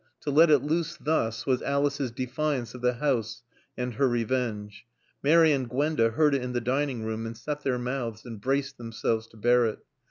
To 0.21 0.31
let 0.31 0.49
it 0.49 0.63
loose 0.63 0.97
thus 0.97 1.45
was 1.45 1.61
Alice's 1.61 2.09
defiance 2.09 2.73
of 2.73 2.81
the 2.81 2.93
house 2.95 3.43
and 3.77 3.93
her 3.93 4.09
revenge. 4.09 4.83
Mary 5.21 5.51
and 5.51 5.69
Gwenda 5.69 6.09
heard 6.09 6.33
it 6.33 6.41
in 6.41 6.53
the 6.53 6.59
dining 6.59 7.03
room, 7.05 7.27
and 7.27 7.37
set 7.37 7.61
their 7.61 7.77
mouths 7.77 8.25
and 8.25 8.41
braced 8.41 8.79
themselves 8.79 9.27
to 9.27 9.37
bear 9.37 9.67
it. 9.67 9.83